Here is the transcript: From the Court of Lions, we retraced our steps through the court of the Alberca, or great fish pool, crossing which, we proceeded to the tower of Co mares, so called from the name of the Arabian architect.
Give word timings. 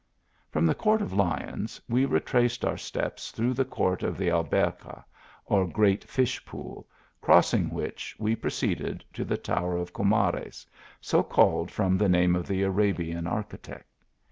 From 0.49 0.65
the 0.65 0.73
Court 0.73 0.99
of 1.03 1.13
Lions, 1.13 1.79
we 1.87 2.05
retraced 2.05 2.65
our 2.65 2.75
steps 2.75 3.29
through 3.29 3.53
the 3.53 3.63
court 3.63 4.01
of 4.01 4.17
the 4.17 4.31
Alberca, 4.31 5.05
or 5.45 5.67
great 5.67 6.03
fish 6.05 6.43
pool, 6.43 6.87
crossing 7.21 7.69
which, 7.69 8.15
we 8.17 8.35
proceeded 8.35 9.05
to 9.13 9.23
the 9.23 9.37
tower 9.37 9.77
of 9.77 9.93
Co 9.93 10.03
mares, 10.05 10.65
so 11.01 11.21
called 11.21 11.69
from 11.69 11.99
the 11.99 12.09
name 12.09 12.35
of 12.35 12.47
the 12.47 12.63
Arabian 12.63 13.27
architect. 13.27 13.93